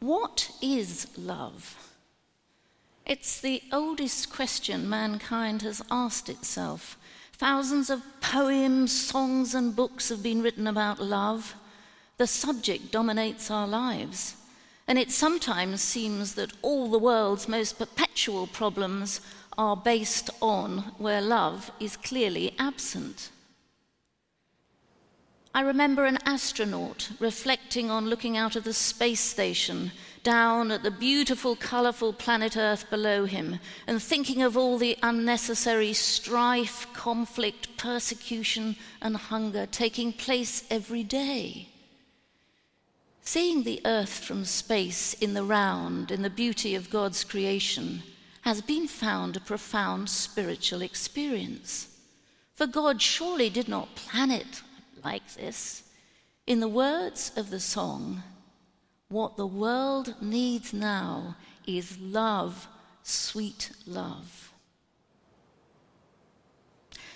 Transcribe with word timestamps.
What 0.00 0.50
is 0.62 1.08
love? 1.16 1.92
It's 3.04 3.40
the 3.40 3.62
oldest 3.72 4.30
question 4.30 4.88
mankind 4.88 5.62
has 5.62 5.82
asked 5.90 6.28
itself. 6.28 6.96
Thousands 7.32 7.90
of 7.90 8.02
poems, 8.20 8.92
songs, 8.92 9.54
and 9.54 9.74
books 9.74 10.08
have 10.10 10.22
been 10.22 10.42
written 10.42 10.66
about 10.66 11.00
love. 11.00 11.54
The 12.16 12.26
subject 12.26 12.92
dominates 12.92 13.50
our 13.50 13.66
lives. 13.66 14.36
And 14.86 14.98
it 14.98 15.10
sometimes 15.10 15.80
seems 15.80 16.34
that 16.34 16.52
all 16.62 16.90
the 16.90 16.98
world's 16.98 17.48
most 17.48 17.78
perpetual 17.78 18.46
problems 18.46 19.20
are 19.56 19.76
based 19.76 20.30
on 20.40 20.78
where 20.98 21.20
love 21.20 21.70
is 21.80 21.96
clearly 21.96 22.54
absent. 22.58 23.30
I 25.58 25.62
remember 25.62 26.04
an 26.04 26.20
astronaut 26.24 27.10
reflecting 27.18 27.90
on 27.90 28.08
looking 28.08 28.36
out 28.36 28.54
of 28.54 28.62
the 28.62 28.72
space 28.72 29.18
station 29.18 29.90
down 30.22 30.70
at 30.70 30.84
the 30.84 30.90
beautiful, 30.92 31.56
colourful 31.56 32.12
planet 32.12 32.56
Earth 32.56 32.88
below 32.90 33.24
him 33.24 33.58
and 33.84 34.00
thinking 34.00 34.40
of 34.40 34.56
all 34.56 34.78
the 34.78 34.96
unnecessary 35.02 35.94
strife, 35.94 36.86
conflict, 36.92 37.76
persecution, 37.76 38.76
and 39.02 39.16
hunger 39.16 39.66
taking 39.66 40.12
place 40.12 40.62
every 40.70 41.02
day. 41.02 41.70
Seeing 43.22 43.64
the 43.64 43.80
Earth 43.84 44.14
from 44.14 44.44
space 44.44 45.14
in 45.14 45.34
the 45.34 45.42
round, 45.42 46.12
in 46.12 46.22
the 46.22 46.30
beauty 46.30 46.76
of 46.76 46.88
God's 46.88 47.24
creation, 47.24 48.04
has 48.42 48.60
been 48.60 48.86
found 48.86 49.36
a 49.36 49.40
profound 49.40 50.08
spiritual 50.08 50.82
experience. 50.82 51.88
For 52.54 52.68
God 52.68 53.02
surely 53.02 53.50
did 53.50 53.66
not 53.66 53.96
plan 53.96 54.30
it 54.30 54.62
like 55.04 55.34
this. 55.34 55.84
In 56.46 56.60
the 56.60 56.68
words 56.68 57.32
of 57.36 57.50
the 57.50 57.60
song, 57.60 58.22
what 59.08 59.36
the 59.36 59.46
world 59.46 60.14
needs 60.20 60.72
now 60.72 61.36
is 61.66 61.98
love, 61.98 62.68
sweet 63.02 63.70
love. 63.86 64.52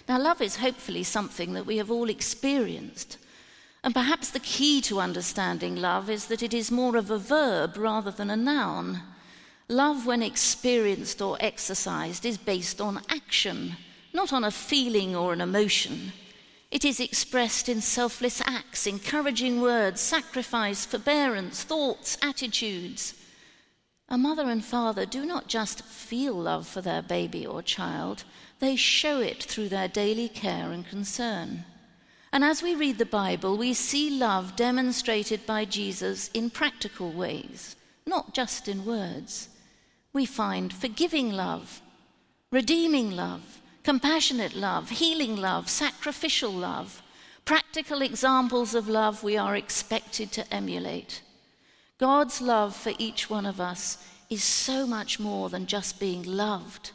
Now, 0.09 0.19
love 0.19 0.41
is 0.41 0.57
hopefully 0.57 1.05
something 1.05 1.53
that 1.53 1.67
we 1.67 1.77
have 1.77 1.91
all 1.91 2.09
experienced. 2.09 3.19
And 3.85 3.95
perhaps 3.95 4.31
the 4.31 4.41
key 4.41 4.81
to 4.83 5.01
understanding 5.01 5.77
love 5.77 6.09
is 6.09 6.27
that 6.27 6.43
it 6.43 6.55
is 6.55 6.71
more 6.71 6.97
of 6.97 7.11
a 7.11 7.19
verb 7.19 7.77
rather 7.77 8.11
than 8.11 8.31
a 8.31 8.37
noun. 8.37 9.03
Love, 9.69 10.07
when 10.07 10.23
experienced 10.23 11.23
or 11.23 11.37
exercised, 11.41 12.25
is 12.25 12.37
based 12.37 12.81
on 12.81 13.01
action, 13.09 13.77
not 14.13 14.33
on 14.33 14.45
a 14.45 14.51
feeling 14.51 15.17
or 15.17 15.33
an 15.33 15.41
emotion. 15.41 16.13
It 16.73 16.87
is 16.87 17.01
expressed 17.01 17.69
in 17.69 17.83
selfless 17.83 18.41
acts, 18.47 18.87
encouraging 18.87 19.61
words, 19.61 20.01
sacrifice, 20.01 20.87
forbearance, 20.87 21.65
thoughts, 21.65 22.17
attitudes. 22.23 23.13
A 24.09 24.17
mother 24.17 24.49
and 24.49 24.65
father 24.65 25.05
do 25.05 25.27
not 25.27 25.49
just 25.49 25.85
feel 25.85 26.33
love 26.33 26.67
for 26.67 26.81
their 26.81 27.03
baby 27.03 27.47
or 27.47 27.61
child, 27.61 28.25
they 28.59 28.75
show 28.75 29.21
it 29.21 29.43
through 29.43 29.69
their 29.69 29.87
daily 29.87 30.31
care 30.31 30.73
and 30.73 30.89
concern. 30.89 31.67
And 32.33 32.43
as 32.43 32.63
we 32.63 32.75
read 32.75 32.97
the 32.97 33.05
Bible, 33.05 33.59
we 33.59 33.75
see 33.75 34.09
love 34.09 34.57
demonstrated 34.57 35.45
by 35.45 35.67
Jesus 35.67 36.29
in 36.29 36.49
practical 36.49 37.13
ways, 37.13 37.77
not 38.07 38.33
just 38.33 38.67
in 38.67 38.87
words. 38.87 39.51
We 40.15 40.25
find 40.25 40.73
forgiving 40.73 41.33
love, 41.33 41.83
redeeming 42.51 43.11
love, 43.11 43.61
compassionate 43.83 44.55
love, 44.55 44.91
healing 44.91 45.37
love, 45.37 45.69
sacrificial 45.69 46.53
love, 46.53 47.03
practical 47.45 48.03
examples 48.03 48.75
of 48.75 48.89
love 48.89 49.23
we 49.23 49.37
are 49.37 49.57
expected 49.57 50.31
to 50.33 50.55
emulate. 50.55 51.23
God's 51.99 52.41
love 52.41 52.75
for 52.75 52.93
each 52.99 53.29
one 53.29 53.47
of 53.47 53.61
us 53.61 53.99
is 54.31 54.43
so 54.43 54.87
much 54.87 55.21
more 55.21 55.49
than 55.49 55.67
just 55.67 56.01
being 56.01 56.23
loved. 56.23 56.93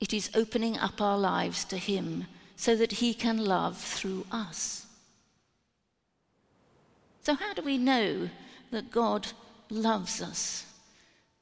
It 0.00 0.12
is 0.12 0.30
opening 0.34 0.78
up 0.78 1.00
our 1.00 1.18
lives 1.18 1.64
to 1.66 1.76
Him 1.76 2.26
so 2.56 2.76
that 2.76 2.92
He 2.92 3.12
can 3.14 3.44
love 3.44 3.76
through 3.76 4.26
us. 4.30 4.86
So, 7.22 7.34
how 7.34 7.54
do 7.54 7.62
we 7.62 7.76
know 7.76 8.30
that 8.70 8.90
God 8.90 9.28
loves 9.68 10.22
us? 10.22 10.64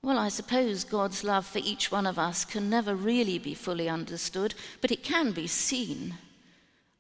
Well, 0.02 0.18
I 0.18 0.28
suppose 0.28 0.84
God's 0.84 1.24
love 1.24 1.44
for 1.44 1.58
each 1.58 1.90
one 1.90 2.06
of 2.06 2.18
us 2.18 2.44
can 2.44 2.70
never 2.70 2.94
really 2.94 3.38
be 3.38 3.54
fully 3.54 3.88
understood, 3.88 4.54
but 4.80 4.92
it 4.92 5.02
can 5.02 5.32
be 5.32 5.46
seen 5.46 6.14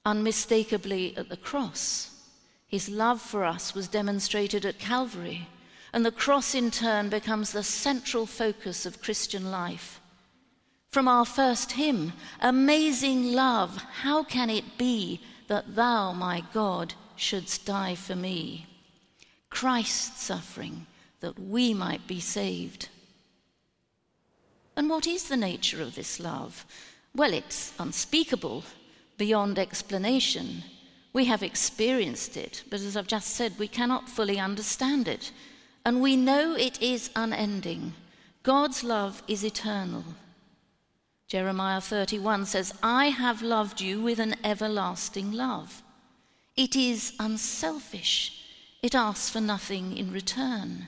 unmistakably 0.04 1.16
at 1.16 1.28
the 1.28 1.36
cross. 1.36 2.10
His 2.66 2.88
love 2.88 3.20
for 3.20 3.44
us 3.44 3.74
was 3.74 3.88
demonstrated 3.88 4.64
at 4.64 4.78
Calvary, 4.78 5.48
and 5.92 6.04
the 6.04 6.10
cross 6.10 6.54
in 6.54 6.70
turn 6.70 7.08
becomes 7.08 7.52
the 7.52 7.62
central 7.62 8.26
focus 8.26 8.84
of 8.84 9.00
Christian 9.00 9.50
life. 9.50 10.00
From 10.90 11.06
our 11.06 11.24
first 11.24 11.72
hymn, 11.72 12.14
Amazing 12.40 13.32
Love, 13.32 13.76
how 14.02 14.24
can 14.24 14.50
it 14.50 14.76
be 14.76 15.20
that 15.46 15.76
thou, 15.76 16.12
my 16.12 16.42
God, 16.52 16.94
shouldst 17.14 17.64
die 17.64 17.94
for 17.94 18.16
me? 18.16 18.66
Christ's 19.50 20.22
suffering 20.22 20.86
that 21.20 21.38
we 21.38 21.74
might 21.74 22.06
be 22.06 22.20
saved. 22.20 22.88
And 24.76 24.88
what 24.88 25.06
is 25.06 25.24
the 25.24 25.36
nature 25.36 25.82
of 25.82 25.94
this 25.94 26.20
love? 26.20 26.64
Well, 27.14 27.32
it's 27.32 27.72
unspeakable, 27.78 28.64
beyond 29.16 29.58
explanation. 29.58 30.62
We 31.12 31.24
have 31.24 31.42
experienced 31.42 32.36
it, 32.36 32.62
but 32.70 32.80
as 32.80 32.96
I've 32.96 33.08
just 33.08 33.30
said, 33.30 33.58
we 33.58 33.66
cannot 33.66 34.08
fully 34.08 34.38
understand 34.38 35.08
it. 35.08 35.32
And 35.84 36.00
we 36.00 36.16
know 36.16 36.54
it 36.54 36.80
is 36.80 37.10
unending. 37.16 37.94
God's 38.42 38.84
love 38.84 39.22
is 39.26 39.44
eternal. 39.44 40.04
Jeremiah 41.26 41.80
31 41.80 42.46
says, 42.46 42.72
I 42.82 43.06
have 43.06 43.42
loved 43.42 43.80
you 43.80 44.00
with 44.00 44.18
an 44.18 44.36
everlasting 44.44 45.32
love. 45.32 45.82
It 46.56 46.74
is 46.76 47.12
unselfish, 47.18 48.44
it 48.82 48.94
asks 48.94 49.28
for 49.28 49.40
nothing 49.40 49.96
in 49.96 50.12
return. 50.12 50.86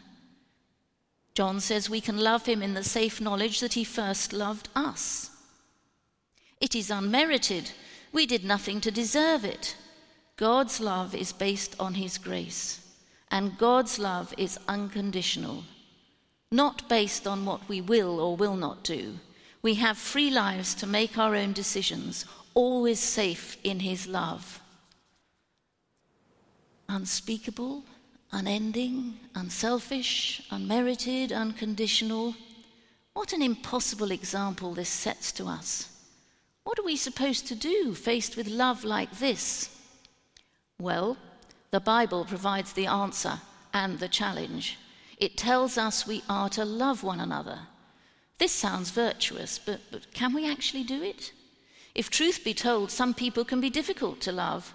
John 1.34 1.60
says 1.60 1.88
we 1.88 2.00
can 2.00 2.18
love 2.18 2.46
him 2.46 2.62
in 2.62 2.74
the 2.74 2.84
safe 2.84 3.20
knowledge 3.20 3.60
that 3.60 3.74
he 3.74 3.84
first 3.84 4.32
loved 4.32 4.68
us. 4.74 5.30
It 6.60 6.74
is 6.74 6.90
unmerited. 6.90 7.72
We 8.12 8.26
did 8.26 8.44
nothing 8.44 8.80
to 8.82 8.90
deserve 8.90 9.44
it. 9.44 9.76
God's 10.36 10.80
love 10.80 11.14
is 11.14 11.32
based 11.32 11.76
on 11.78 11.94
his 11.94 12.18
grace, 12.18 12.80
and 13.30 13.58
God's 13.58 13.98
love 13.98 14.34
is 14.36 14.58
unconditional, 14.66 15.64
not 16.50 16.88
based 16.88 17.26
on 17.26 17.44
what 17.44 17.68
we 17.68 17.80
will 17.80 18.18
or 18.18 18.36
will 18.36 18.56
not 18.56 18.82
do. 18.82 19.18
We 19.62 19.74
have 19.74 19.98
free 19.98 20.30
lives 20.30 20.74
to 20.76 20.86
make 20.86 21.18
our 21.18 21.34
own 21.34 21.52
decisions, 21.52 22.24
always 22.54 22.98
safe 22.98 23.58
in 23.62 23.80
his 23.80 24.06
love. 24.06 24.60
Unspeakable, 26.88 27.84
unending, 28.32 29.18
unselfish, 29.34 30.42
unmerited, 30.50 31.32
unconditional. 31.32 32.34
What 33.12 33.32
an 33.32 33.42
impossible 33.42 34.10
example 34.10 34.74
this 34.74 34.88
sets 34.88 35.32
to 35.32 35.46
us. 35.46 35.88
What 36.64 36.78
are 36.78 36.84
we 36.84 36.96
supposed 36.96 37.46
to 37.48 37.54
do 37.54 37.94
faced 37.94 38.36
with 38.36 38.46
love 38.46 38.84
like 38.84 39.18
this? 39.18 39.76
Well, 40.78 41.16
the 41.70 41.80
Bible 41.80 42.24
provides 42.24 42.72
the 42.72 42.86
answer 42.86 43.40
and 43.72 43.98
the 43.98 44.08
challenge. 44.08 44.78
It 45.18 45.36
tells 45.36 45.76
us 45.76 46.06
we 46.06 46.22
are 46.28 46.48
to 46.50 46.64
love 46.64 47.02
one 47.02 47.20
another. 47.20 47.58
This 48.38 48.52
sounds 48.52 48.90
virtuous, 48.90 49.58
but, 49.58 49.80
but 49.90 50.12
can 50.14 50.32
we 50.32 50.50
actually 50.50 50.84
do 50.84 51.02
it? 51.02 51.32
If 51.94 52.08
truth 52.08 52.42
be 52.44 52.54
told, 52.54 52.90
some 52.90 53.12
people 53.12 53.44
can 53.44 53.60
be 53.60 53.70
difficult 53.70 54.20
to 54.22 54.32
love. 54.32 54.72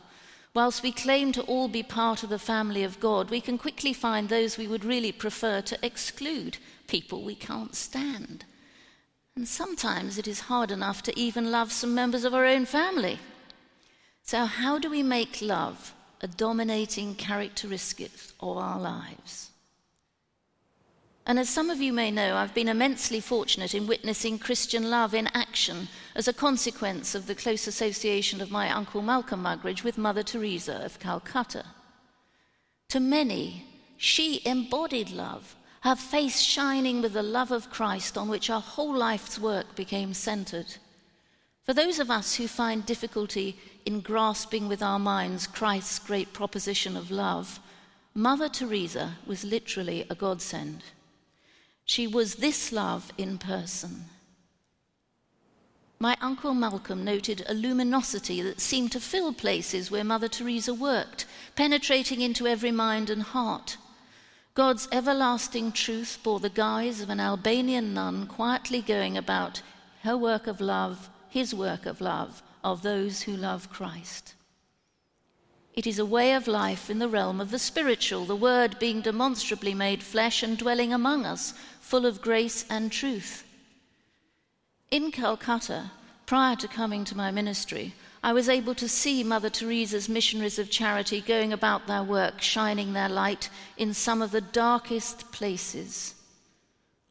Whilst 0.56 0.84
we 0.84 0.94
claim 0.94 1.34
to 1.34 1.42
all 1.42 1.68
be 1.68 1.84
part 1.84 2.24
of 2.24 2.30
the 2.30 2.40
family 2.40 2.86
of 2.86 3.02
God, 3.02 3.30
we 3.30 3.42
can 3.42 3.58
quickly 3.58 3.92
find 3.92 4.30
those 4.30 4.58
we 4.58 4.68
would 4.68 4.86
really 4.86 5.12
prefer 5.12 5.60
to 5.60 5.78
exclude, 5.86 6.58
people 6.88 7.24
we 7.24 7.36
can't 7.36 7.76
stand. 7.76 8.46
And 9.36 9.50
sometimes 9.50 10.18
it 10.18 10.30
is 10.30 10.40
hard 10.52 10.72
enough 10.72 11.04
to 11.04 11.20
even 11.20 11.52
love 11.52 11.74
some 11.74 11.94
members 11.94 12.24
of 12.24 12.34
our 12.34 12.46
own 12.46 12.66
family. 12.66 13.20
So, 14.24 14.46
how 14.46 14.80
do 14.80 14.90
we 14.90 15.04
make 15.04 15.42
love 15.42 15.94
a 16.22 16.28
dominating 16.28 17.16
characteristic 17.16 18.12
of 18.40 18.58
our 18.58 18.80
lives? 18.80 19.52
And 21.28 21.40
as 21.40 21.50
some 21.50 21.72
of 21.72 21.82
you 21.82 21.92
may 21.92 22.12
know, 22.12 22.36
I've 22.36 22.54
been 22.54 22.68
immensely 22.68 23.20
fortunate 23.20 23.74
in 23.74 23.88
witnessing 23.88 24.38
Christian 24.38 24.92
love 24.92 25.16
in 25.16 25.28
action 25.34 25.88
as 26.14 26.28
a 26.28 26.34
consequence 26.34 27.16
of 27.16 27.26
the 27.26 27.34
close 27.34 27.66
association 27.66 28.42
of 28.42 28.52
my 28.52 28.70
uncle 28.70 29.02
Malcolm 29.02 29.42
Muggeridge 29.44 29.84
with 29.84 29.98
Mother 29.98 30.22
Teresa 30.22 30.86
of 30.86 31.00
Calcutta. 31.00 31.66
To 32.90 33.00
many, 33.00 33.66
she 33.98 34.42
embodied 34.46 35.10
love, 35.10 35.56
her 35.82 35.96
face 35.96 36.42
shining 36.42 37.02
with 37.02 37.14
the 37.14 37.24
love 37.24 37.52
of 37.52 37.72
Christ 37.72 38.20
on 38.20 38.30
which 38.30 38.52
our 38.52 38.62
whole 38.62 38.96
life's 38.96 39.40
work 39.40 39.76
became 39.76 40.14
centered. 40.14 40.76
For 41.64 41.74
those 41.74 41.98
of 41.98 42.12
us 42.12 42.36
who 42.36 42.48
find 42.48 42.86
difficulty 42.86 43.58
in 43.84 44.02
grasping 44.02 44.68
with 44.68 44.84
our 44.84 45.00
minds 45.00 45.48
Christ's 45.48 45.98
great 45.98 46.34
proposition 46.34 46.96
of 46.96 47.10
love, 47.10 47.60
Mother 48.14 48.48
Teresa 48.48 49.16
was 49.26 49.44
literally 49.44 50.06
a 50.08 50.14
godsend. 50.14 50.84
She 51.86 52.08
was 52.08 52.36
this 52.36 52.72
love 52.72 53.14
in 53.18 53.38
person. 53.38 54.06
My 56.00 56.18
uncle 56.20 56.54
Malcolm 56.54 57.06
noted 57.06 57.46
a 57.48 57.54
luminosity 57.54 58.42
that 58.42 58.60
seemed 58.60 58.92
to 58.92 59.00
fill 59.00 59.32
places 59.34 59.90
where 59.90 60.04
Mother 60.04 60.28
Teresa 60.28 60.74
worked, 60.74 61.26
penetrating 61.56 62.22
into 62.22 62.48
every 62.48 62.72
mind 62.72 63.10
and 63.10 63.24
heart. 63.24 63.78
God's 64.56 64.88
everlasting 64.92 65.72
truth 65.72 66.20
bore 66.24 66.40
the 66.40 66.50
guise 66.50 67.02
of 67.02 67.10
an 67.10 67.20
Albanian 67.20 67.94
nun 67.94 68.28
quietly 68.28 68.82
going 68.82 69.18
about 69.18 69.62
her 70.04 70.18
work 70.18 70.48
of 70.48 70.60
love, 70.60 71.10
his 71.30 71.54
work 71.54 71.86
of 71.86 72.02
love, 72.02 72.42
of 72.64 72.82
those 72.82 73.24
who 73.24 73.36
love 73.36 73.70
Christ. 73.70 74.34
It 75.76 75.86
is 75.86 76.00
a 76.00 76.06
way 76.06 76.34
of 76.34 76.48
life 76.48 76.90
in 76.90 77.00
the 77.00 77.10
realm 77.10 77.42
of 77.42 77.52
the 77.52 77.60
spiritual, 77.60 78.26
the 78.26 78.36
Word 78.36 78.80
being 78.80 79.02
demonstrably 79.02 79.74
made 79.74 80.02
flesh 80.02 80.42
and 80.42 80.58
dwelling 80.58 80.94
among 80.94 81.26
us, 81.26 81.54
full 81.82 82.06
of 82.06 82.22
grace 82.22 82.66
and 82.70 82.92
truth. 82.92 83.44
In 84.90 85.12
Calcutta, 85.12 85.92
prior 86.26 86.56
to 86.56 86.68
coming 86.70 87.04
to 87.04 87.18
my 87.18 87.30
ministry, 87.30 87.94
I 88.24 88.32
was 88.32 88.48
able 88.48 88.74
to 88.76 88.88
see 88.88 89.24
Mother 89.24 89.50
Teresa's 89.50 90.08
missionaries 90.08 90.58
of 90.58 90.72
charity 90.72 91.20
going 91.20 91.52
about 91.52 91.88
their 91.88 92.04
work, 92.04 92.42
shining 92.42 92.94
their 92.94 93.10
light 93.10 93.50
in 93.78 93.94
some 93.94 94.22
of 94.22 94.32
the 94.32 94.42
darkest 94.42 95.32
places. 95.34 96.16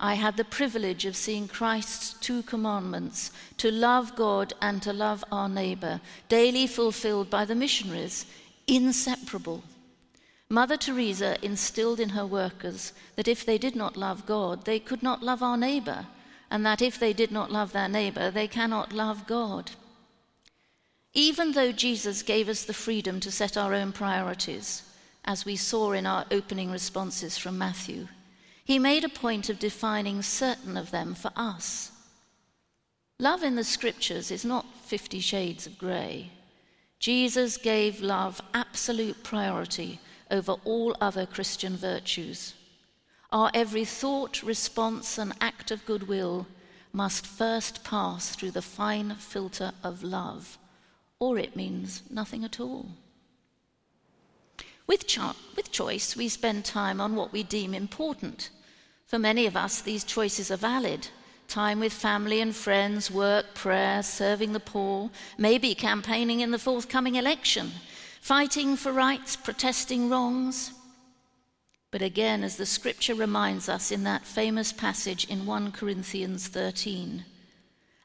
I 0.00 0.14
had 0.14 0.36
the 0.36 0.44
privilege 0.44 1.04
of 1.04 1.14
seeing 1.14 1.46
Christ's 1.46 2.14
two 2.14 2.42
commandments 2.42 3.30
to 3.58 3.70
love 3.70 4.16
God 4.16 4.54
and 4.60 4.82
to 4.82 4.92
love 4.92 5.22
our 5.30 5.48
neighbor, 5.48 6.00
daily 6.28 6.66
fulfilled 6.66 7.30
by 7.30 7.44
the 7.44 7.54
missionaries, 7.54 8.26
inseparable. 8.66 9.62
Mother 10.48 10.76
Teresa 10.76 11.36
instilled 11.44 12.00
in 12.00 12.10
her 12.10 12.26
workers 12.26 12.92
that 13.16 13.28
if 13.28 13.44
they 13.44 13.58
did 13.58 13.74
not 13.74 13.96
love 13.96 14.26
God, 14.26 14.64
they 14.64 14.78
could 14.78 15.02
not 15.02 15.22
love 15.22 15.42
our 15.42 15.56
neighbor, 15.56 16.06
and 16.50 16.64
that 16.64 16.82
if 16.82 16.98
they 16.98 17.12
did 17.12 17.30
not 17.30 17.50
love 17.50 17.72
their 17.72 17.88
neighbor, 17.88 18.30
they 18.30 18.46
cannot 18.46 18.92
love 18.92 19.26
God. 19.26 19.72
Even 21.14 21.52
though 21.52 21.72
Jesus 21.72 22.22
gave 22.22 22.48
us 22.48 22.64
the 22.64 22.74
freedom 22.74 23.20
to 23.20 23.30
set 23.30 23.56
our 23.56 23.72
own 23.72 23.92
priorities, 23.92 24.82
as 25.24 25.44
we 25.44 25.56
saw 25.56 25.92
in 25.92 26.06
our 26.06 26.26
opening 26.30 26.70
responses 26.70 27.38
from 27.38 27.56
Matthew, 27.56 28.08
he 28.64 28.78
made 28.78 29.04
a 29.04 29.08
point 29.08 29.48
of 29.48 29.58
defining 29.58 30.22
certain 30.22 30.76
of 30.76 30.90
them 30.90 31.14
for 31.14 31.30
us. 31.36 31.92
Love 33.18 33.42
in 33.42 33.54
the 33.54 33.64
scriptures 33.64 34.30
is 34.30 34.44
not 34.44 34.66
fifty 34.84 35.20
shades 35.20 35.66
of 35.66 35.78
grey. 35.78 36.30
Jesus 37.04 37.58
gave 37.58 38.00
love 38.00 38.40
absolute 38.54 39.22
priority 39.22 40.00
over 40.30 40.52
all 40.64 40.96
other 41.02 41.26
Christian 41.26 41.76
virtues. 41.76 42.54
Our 43.30 43.50
every 43.52 43.84
thought, 43.84 44.42
response, 44.42 45.18
and 45.18 45.34
act 45.38 45.70
of 45.70 45.84
goodwill 45.84 46.46
must 46.94 47.26
first 47.26 47.84
pass 47.84 48.34
through 48.34 48.52
the 48.52 48.62
fine 48.62 49.16
filter 49.16 49.72
of 49.82 50.02
love 50.02 50.56
or 51.18 51.36
it 51.36 51.54
means 51.54 52.00
nothing 52.08 52.42
at 52.42 52.58
all. 52.58 52.86
With, 54.86 55.06
cho- 55.06 55.36
with 55.56 55.70
choice, 55.70 56.16
we 56.16 56.30
spend 56.30 56.64
time 56.64 57.02
on 57.02 57.16
what 57.16 57.34
we 57.34 57.42
deem 57.42 57.74
important. 57.74 58.48
For 59.04 59.18
many 59.18 59.44
of 59.44 59.58
us, 59.58 59.82
these 59.82 60.04
choices 60.04 60.50
are 60.50 60.56
valid 60.56 61.08
time 61.48 61.80
with 61.80 61.92
family 61.92 62.40
and 62.40 62.54
friends, 62.54 63.10
work, 63.10 63.54
prayer, 63.54 64.02
serving 64.02 64.52
the 64.52 64.60
poor, 64.60 65.10
maybe 65.38 65.74
campaigning 65.74 66.40
in 66.40 66.50
the 66.50 66.58
forthcoming 66.58 67.14
election, 67.14 67.72
fighting 68.20 68.76
for 68.76 68.92
rights, 68.92 69.36
protesting 69.36 70.08
wrongs. 70.08 70.72
But 71.90 72.02
again, 72.02 72.42
as 72.42 72.56
the 72.56 72.66
scripture 72.66 73.14
reminds 73.14 73.68
us 73.68 73.92
in 73.92 74.02
that 74.04 74.24
famous 74.24 74.72
passage 74.72 75.24
in 75.28 75.46
1 75.46 75.72
Corinthians 75.72 76.48
13, 76.48 77.24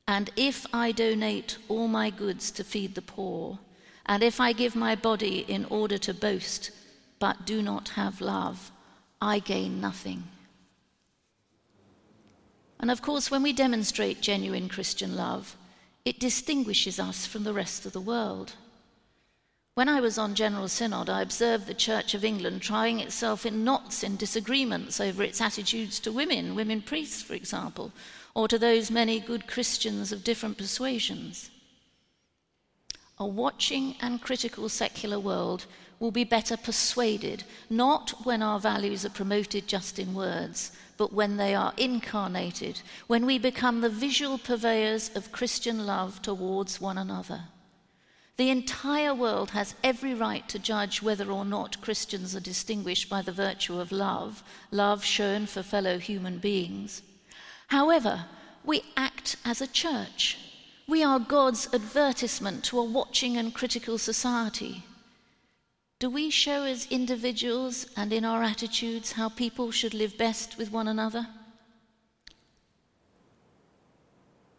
and 0.08 0.30
if 0.36 0.66
I 0.74 0.92
donate 0.92 1.58
all 1.68 1.88
my 1.88 2.10
goods 2.10 2.52
to 2.52 2.64
feed 2.64 2.96
the 2.96 3.02
poor, 3.02 3.60
and 4.06 4.24
if 4.24 4.42
I 4.42 4.54
give 4.54 4.76
my 4.76 4.96
body 4.96 5.46
in 5.48 5.66
order 5.66 5.98
to 6.00 6.14
boast, 6.14 6.72
but 7.20 7.46
do 7.46 7.62
not 7.62 7.90
have 7.90 8.22
love, 8.22 8.72
I 9.22 9.40
gain 9.40 9.80
nothing. 9.80 10.24
And 12.80 12.90
of 12.90 13.02
course, 13.02 13.30
when 13.30 13.44
we 13.44 13.54
demonstrate 13.54 14.22
genuine 14.22 14.70
Christian 14.70 15.16
love, 15.16 15.58
it 16.06 16.20
distinguishes 16.20 17.00
us 17.00 17.26
from 17.26 17.44
the 17.44 17.54
rest 17.54 17.86
of 17.86 17.92
the 17.92 18.02
world. 18.02 18.54
When 19.76 19.90
I 19.90 20.02
was 20.02 20.18
on 20.18 20.36
General 20.36 20.68
Synod, 20.68 21.10
I 21.10 21.22
observed 21.22 21.68
the 21.68 21.74
Church 21.74 22.14
of 22.14 22.26
England 22.26 22.62
trying 22.62 23.00
itself 23.00 23.46
in 23.46 23.64
knots 23.64 24.04
in 24.04 24.18
disagreements 24.18 25.00
over 25.00 25.24
its 25.24 25.40
attitudes 25.40 26.00
to 26.02 26.12
women, 26.12 26.56
women 26.56 26.82
priests, 26.82 27.22
for 27.22 27.34
example, 27.34 27.92
or 28.34 28.48
to 28.48 28.58
those 28.58 28.92
many 28.92 29.20
good 29.20 29.48
Christians 29.48 30.12
of 30.12 30.24
different 30.24 30.58
persuasions. 30.58 31.50
A 33.18 33.26
watching 33.26 33.96
and 34.02 34.22
critical 34.22 34.70
secular 34.70 35.20
world 35.20 35.66
will 36.00 36.12
be 36.12 36.24
better 36.24 36.56
persuaded, 36.56 37.44
not 37.70 38.26
when 38.26 38.42
our 38.42 38.60
values 38.60 39.06
are 39.06 39.10
promoted 39.10 39.68
just 39.68 40.00
in 40.00 40.14
words, 40.14 40.72
but 41.00 41.14
when 41.14 41.38
they 41.38 41.56
are 41.56 41.74
incarnated, 41.78 42.82
when 43.08 43.26
we 43.26 43.40
become 43.40 43.80
the 43.80 43.90
visual 43.90 44.38
purveyors 44.38 45.10
of 45.16 45.32
Christian 45.32 45.86
love 45.86 46.22
towards 46.22 46.82
one 46.82 46.98
another. 46.98 47.46
The 48.36 48.50
entire 48.50 49.16
world 49.16 49.52
has 49.52 49.76
every 49.82 50.14
right 50.14 50.48
to 50.50 50.60
judge 50.60 51.02
whether 51.02 51.32
or 51.32 51.46
not 51.46 51.80
Christians 51.80 52.36
are 52.36 52.42
distinguished 52.42 53.10
by 53.10 53.22
the 53.22 53.32
virtue 53.32 53.80
of 53.80 53.94
love, 53.94 54.44
love 54.72 55.06
shown 55.06 55.46
for 55.46 55.64
fellow 55.64 56.00
human 56.00 56.38
beings. 56.38 57.02
However, 57.68 58.26
we 58.66 58.84
act 58.98 59.38
as 59.46 59.62
a 59.62 59.68
church. 59.68 60.38
We 60.86 61.02
are 61.02 61.20
God's 61.20 61.74
advertisement 61.74 62.66
to 62.66 62.80
a 62.80 62.84
watching 62.84 63.38
and 63.38 63.54
critical 63.54 63.98
society. 63.98 64.84
Do 66.00 66.10
we 66.10 66.30
show 66.30 66.64
as 66.64 66.88
individuals 66.90 67.86
and 67.98 68.14
in 68.14 68.24
our 68.24 68.42
attitudes 68.42 69.12
how 69.12 69.28
people 69.28 69.70
should 69.70 69.94
live 69.94 70.18
best 70.18 70.58
with 70.58 70.72
one 70.72 70.88
another? 70.88 71.28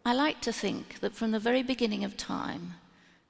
I 0.05 0.13
like 0.13 0.39
to 0.41 0.53
think 0.53 0.99
that 0.99 1.15
from 1.15 1.31
the 1.31 1.39
very 1.39 1.63
beginning 1.63 2.03
of 2.03 2.15
time, 2.15 2.75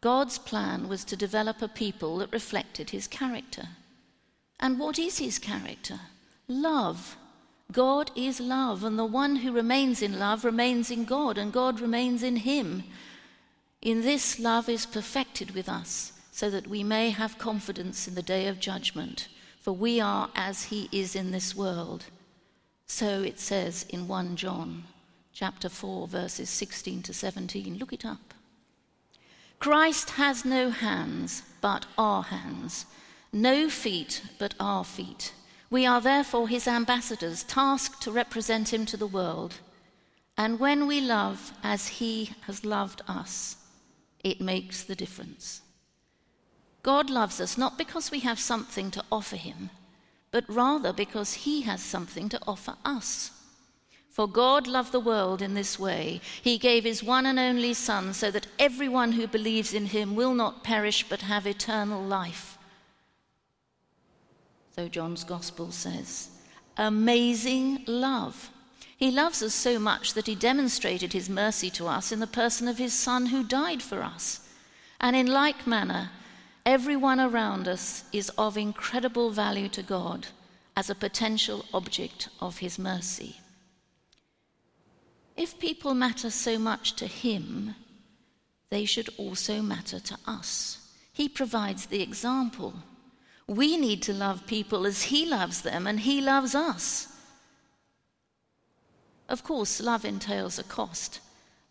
God's 0.01 0.37
plan 0.37 0.89
was 0.89 1.05
to 1.05 1.15
develop 1.15 1.61
a 1.61 1.69
people 1.69 2.17
that 2.17 2.33
reflected 2.33 2.89
his 2.89 3.07
character. 3.07 3.69
And 4.59 4.77
what 4.77 4.99
is 4.99 5.19
his 5.19 5.39
character? 5.39 6.01
Love. 6.49 7.15
God 7.71 8.11
is 8.15 8.41
love, 8.41 8.83
and 8.83 8.99
the 8.99 9.05
one 9.05 9.37
who 9.37 9.53
remains 9.53 10.01
in 10.01 10.19
love 10.19 10.43
remains 10.43 10.91
in 10.91 11.05
God, 11.05 11.37
and 11.37 11.53
God 11.53 11.79
remains 11.79 12.23
in 12.23 12.37
him. 12.37 12.83
In 13.81 14.01
this, 14.01 14.37
love 14.37 14.67
is 14.67 14.85
perfected 14.85 15.51
with 15.51 15.69
us, 15.69 16.11
so 16.31 16.49
that 16.49 16.67
we 16.67 16.83
may 16.83 17.09
have 17.09 17.37
confidence 17.37 18.07
in 18.07 18.15
the 18.15 18.21
day 18.21 18.47
of 18.47 18.59
judgment, 18.59 19.27
for 19.59 19.73
we 19.73 19.99
are 19.99 20.29
as 20.33 20.65
he 20.65 20.89
is 20.91 21.15
in 21.15 21.31
this 21.31 21.55
world. 21.55 22.05
So 22.87 23.21
it 23.21 23.39
says 23.39 23.85
in 23.89 24.07
1 24.07 24.37
John 24.37 24.85
chapter 25.33 25.69
4 25.69 26.07
verses 26.07 26.49
16 26.49 27.03
to 27.03 27.13
17. 27.13 27.77
Look 27.77 27.93
it 27.93 28.05
up. 28.05 28.33
Christ 29.59 30.11
has 30.11 30.43
no 30.43 30.71
hands 30.71 31.43
but 31.61 31.85
our 31.97 32.23
hands, 32.23 32.85
no 33.31 33.69
feet 33.69 34.23
but 34.39 34.55
our 34.59 34.83
feet. 34.83 35.33
We 35.69 35.85
are 35.85 36.01
therefore 36.01 36.47
his 36.47 36.67
ambassadors, 36.67 37.43
tasked 37.43 38.01
to 38.03 38.11
represent 38.11 38.73
him 38.73 38.85
to 38.87 38.97
the 38.97 39.07
world. 39.07 39.55
And 40.37 40.59
when 40.59 40.87
we 40.87 40.99
love 40.99 41.53
as 41.63 41.87
he 41.99 42.31
has 42.41 42.65
loved 42.65 43.01
us, 43.07 43.57
it 44.23 44.41
makes 44.41 44.83
the 44.83 44.95
difference. 44.95 45.61
God 46.83 47.09
loves 47.09 47.39
us 47.39 47.57
not 47.57 47.77
because 47.77 48.11
we 48.11 48.19
have 48.21 48.39
something 48.39 48.91
to 48.91 49.03
offer 49.11 49.35
him, 49.35 49.69
but 50.31 50.45
rather 50.47 50.93
because 50.93 51.33
he 51.33 51.61
has 51.61 51.81
something 51.81 52.29
to 52.29 52.39
offer 52.47 52.75
us. 52.83 53.31
For 54.09 54.27
God 54.27 54.67
loved 54.67 54.91
the 54.91 54.99
world 54.99 55.41
in 55.41 55.53
this 55.53 55.79
way. 55.79 56.21
He 56.41 56.57
gave 56.57 56.83
his 56.83 57.03
one 57.03 57.25
and 57.25 57.39
only 57.39 57.73
Son 57.73 58.13
so 58.13 58.29
that 58.31 58.47
everyone 58.59 59.13
who 59.13 59.27
believes 59.27 59.73
in 59.73 59.87
him 59.87 60.15
will 60.15 60.33
not 60.33 60.63
perish 60.63 61.07
but 61.07 61.21
have 61.21 61.47
eternal 61.47 62.03
life 62.03 62.57
so 64.81 64.87
John's 64.87 65.23
Gospel 65.23 65.71
says. 65.71 66.29
Amazing 66.77 67.83
love. 67.85 68.49
He 68.97 69.11
loves 69.11 69.43
us 69.43 69.53
so 69.53 69.77
much 69.77 70.13
that 70.13 70.27
he 70.27 70.35
demonstrated 70.35 71.13
his 71.13 71.29
mercy 71.29 71.69
to 71.71 71.87
us 71.87 72.11
in 72.11 72.19
the 72.19 72.27
person 72.27 72.67
of 72.67 72.77
his 72.77 72.93
Son 72.93 73.27
who 73.27 73.43
died 73.43 73.83
for 73.83 74.01
us. 74.01 74.47
And 74.99 75.15
in 75.15 75.27
like 75.27 75.67
manner, 75.67 76.11
everyone 76.65 77.19
around 77.19 77.67
us 77.67 78.03
is 78.11 78.29
of 78.37 78.57
incredible 78.57 79.31
value 79.31 79.69
to 79.69 79.83
God 79.83 80.27
as 80.75 80.89
a 80.89 80.95
potential 80.95 81.65
object 81.73 82.29
of 82.39 82.59
his 82.59 82.79
mercy. 82.79 83.37
If 85.37 85.59
people 85.59 85.93
matter 85.93 86.29
so 86.29 86.59
much 86.59 86.93
to 86.97 87.07
him, 87.07 87.75
they 88.69 88.85
should 88.85 89.09
also 89.17 89.61
matter 89.61 89.99
to 89.99 90.17
us. 90.25 90.77
He 91.13 91.27
provides 91.27 91.87
the 91.87 92.01
example. 92.01 92.73
We 93.47 93.75
need 93.75 94.01
to 94.03 94.13
love 94.13 94.47
people 94.47 94.85
as 94.85 95.03
He 95.03 95.25
loves 95.25 95.61
them 95.61 95.85
and 95.85 95.99
He 95.99 96.21
loves 96.21 96.55
us. 96.55 97.07
Of 99.27 99.43
course, 99.43 99.81
love 99.81 100.05
entails 100.05 100.57
a 100.57 100.63
cost. 100.63 101.19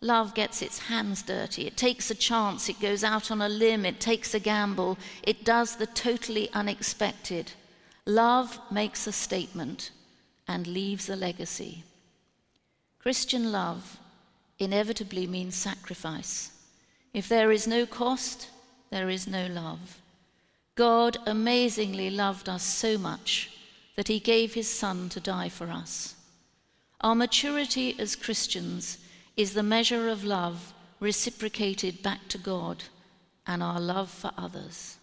Love 0.01 0.33
gets 0.33 0.63
its 0.63 0.79
hands 0.79 1.21
dirty. 1.21 1.67
It 1.67 1.77
takes 1.77 2.09
a 2.09 2.15
chance. 2.15 2.67
It 2.67 2.79
goes 2.79 3.03
out 3.03 3.29
on 3.29 3.39
a 3.41 3.47
limb. 3.47 3.85
It 3.85 3.99
takes 3.99 4.33
a 4.33 4.39
gamble. 4.39 4.97
It 5.21 5.45
does 5.45 5.75
the 5.75 5.85
totally 5.85 6.49
unexpected. 6.53 7.51
Love 8.07 8.59
makes 8.71 9.05
a 9.05 9.11
statement 9.11 9.91
and 10.47 10.65
leaves 10.65 11.07
a 11.07 11.15
legacy. 11.15 11.83
Christian 12.97 13.51
love 13.51 13.99
inevitably 14.57 15.27
means 15.27 15.55
sacrifice. 15.55 16.51
If 17.13 17.29
there 17.29 17.51
is 17.51 17.67
no 17.67 17.85
cost, 17.85 18.49
there 18.89 19.09
is 19.09 19.27
no 19.27 19.45
love. 19.47 20.01
God 20.75 21.17
amazingly 21.27 22.09
loved 22.09 22.49
us 22.49 22.63
so 22.63 22.97
much 22.97 23.51
that 23.95 24.07
he 24.07 24.19
gave 24.19 24.53
his 24.53 24.69
Son 24.69 25.09
to 25.09 25.19
die 25.19 25.49
for 25.49 25.69
us. 25.69 26.15
Our 27.01 27.15
maturity 27.15 27.95
as 27.99 28.15
Christians 28.15 28.97
is 29.35 29.53
the 29.53 29.63
measure 29.63 30.09
of 30.09 30.23
love 30.23 30.73
reciprocated 30.99 32.03
back 32.03 32.27
to 32.29 32.37
God 32.37 32.83
and 33.47 33.63
our 33.63 33.79
love 33.79 34.09
for 34.09 34.31
others. 34.37 34.97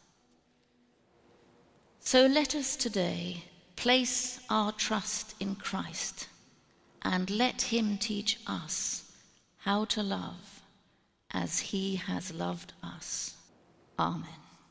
So 2.00 2.26
let 2.26 2.54
us 2.54 2.76
today 2.76 3.44
place 3.76 4.40
our 4.48 4.72
trust 4.72 5.34
in 5.40 5.54
Christ 5.54 6.28
and 7.02 7.30
let 7.30 7.62
him 7.62 7.98
teach 7.98 8.38
us 8.46 9.12
how 9.58 9.84
to 9.86 10.02
love 10.02 10.62
as 11.32 11.60
he 11.60 11.96
has 11.96 12.32
loved 12.32 12.72
us. 12.82 13.36
Amen. 13.98 14.47